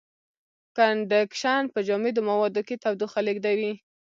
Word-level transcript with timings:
کنډکشن 0.77 1.63
په 1.73 1.79
جامدو 1.87 2.21
موادو 2.29 2.61
کې 2.67 2.81
تودوخه 2.83 3.19
لېږدوي. 3.27 3.73